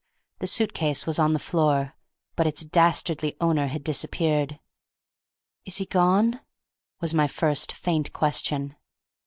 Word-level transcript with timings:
The 0.39 0.47
suit 0.47 0.73
case 0.73 1.05
was 1.05 1.19
on 1.19 1.33
the 1.33 1.37
floor, 1.37 1.93
but 2.35 2.47
its 2.47 2.63
dastardly 2.65 3.37
owner 3.39 3.67
had 3.67 3.83
disappeared. 3.83 4.59
"Is 5.63 5.77
he 5.77 5.85
gone?" 5.85 6.39
was 7.01 7.13
my 7.13 7.27
first 7.27 7.71
faint 7.71 8.11
question. 8.11 8.77